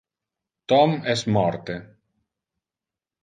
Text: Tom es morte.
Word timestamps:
Tom 0.71 0.95
es 1.13 1.23
morte. 1.35 1.75